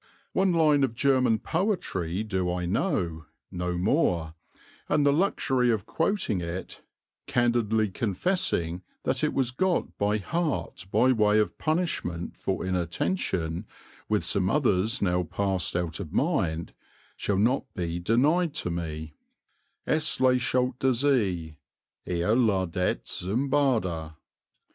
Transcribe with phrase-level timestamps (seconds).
[0.33, 4.33] One line of German poetry do I know no more
[4.89, 6.81] and the luxury of quoting it
[7.27, 13.67] (candidly confessing that it was got by heart by way of punishment for inattention,
[14.09, 16.73] with some others now passed out of mind),
[17.15, 19.13] shall not be denied to me
[19.85, 21.57] Es lächelt der see,
[22.07, 24.15] er ladet züm Bade.